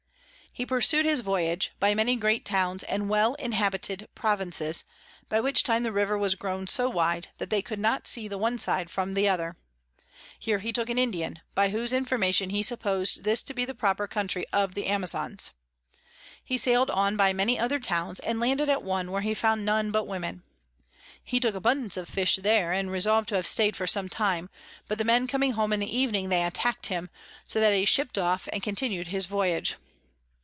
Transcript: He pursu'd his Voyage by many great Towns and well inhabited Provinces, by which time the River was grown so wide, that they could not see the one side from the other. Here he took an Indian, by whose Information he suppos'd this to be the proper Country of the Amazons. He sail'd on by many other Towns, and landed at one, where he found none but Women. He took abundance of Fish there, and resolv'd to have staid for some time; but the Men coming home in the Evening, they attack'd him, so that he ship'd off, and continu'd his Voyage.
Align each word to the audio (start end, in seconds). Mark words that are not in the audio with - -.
He 0.53 0.65
pursu'd 0.65 1.05
his 1.05 1.21
Voyage 1.21 1.71
by 1.79 1.95
many 1.95 2.17
great 2.17 2.43
Towns 2.43 2.83
and 2.83 3.07
well 3.07 3.35
inhabited 3.35 4.09
Provinces, 4.15 4.83
by 5.29 5.39
which 5.39 5.63
time 5.63 5.83
the 5.83 5.93
River 5.93 6.17
was 6.17 6.35
grown 6.35 6.67
so 6.67 6.89
wide, 6.89 7.29
that 7.37 7.49
they 7.49 7.61
could 7.61 7.79
not 7.79 8.05
see 8.05 8.27
the 8.27 8.37
one 8.37 8.59
side 8.59 8.89
from 8.89 9.13
the 9.13 9.29
other. 9.29 9.55
Here 10.37 10.59
he 10.59 10.73
took 10.73 10.89
an 10.89 10.97
Indian, 10.97 11.39
by 11.55 11.69
whose 11.69 11.93
Information 11.93 12.49
he 12.49 12.61
suppos'd 12.63 13.23
this 13.23 13.41
to 13.43 13.53
be 13.53 13.63
the 13.63 13.73
proper 13.73 14.09
Country 14.09 14.45
of 14.51 14.73
the 14.75 14.87
Amazons. 14.87 15.51
He 16.43 16.57
sail'd 16.57 16.91
on 16.91 17.15
by 17.15 17.31
many 17.31 17.57
other 17.57 17.79
Towns, 17.79 18.19
and 18.19 18.41
landed 18.41 18.67
at 18.67 18.83
one, 18.83 19.09
where 19.09 19.21
he 19.21 19.33
found 19.33 19.63
none 19.63 19.89
but 19.89 20.03
Women. 20.05 20.43
He 21.23 21.39
took 21.39 21.55
abundance 21.55 21.95
of 21.95 22.09
Fish 22.09 22.35
there, 22.35 22.73
and 22.73 22.91
resolv'd 22.91 23.29
to 23.29 23.35
have 23.35 23.47
staid 23.47 23.77
for 23.77 23.87
some 23.87 24.09
time; 24.09 24.49
but 24.89 24.97
the 24.97 25.05
Men 25.05 25.27
coming 25.27 25.53
home 25.53 25.71
in 25.71 25.79
the 25.79 25.97
Evening, 25.97 26.27
they 26.27 26.43
attack'd 26.43 26.87
him, 26.87 27.09
so 27.47 27.61
that 27.61 27.73
he 27.73 27.85
ship'd 27.85 28.17
off, 28.17 28.49
and 28.51 28.61
continu'd 28.61 29.07
his 29.07 29.25
Voyage. 29.27 29.75